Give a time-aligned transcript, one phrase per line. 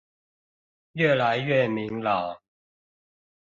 [0.93, 2.41] 越來越明朗